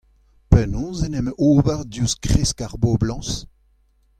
[0.51, 3.31] Penaos en em ober diouzh kresk ar boblañs?